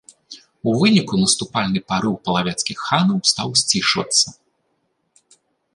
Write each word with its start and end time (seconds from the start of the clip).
У 0.69 0.71
выніку 0.83 1.19
наступальны 1.23 1.79
парыў 1.91 2.13
палавецкіх 2.29 2.77
ханаў 2.87 3.17
стаў 3.35 3.49
сцішвацца. 3.63 4.37